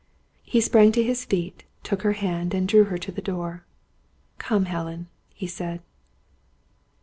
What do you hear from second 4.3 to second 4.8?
"Come,